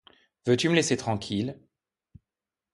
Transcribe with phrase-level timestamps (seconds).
[0.47, 1.59] Veux-tu me laisser tranquille?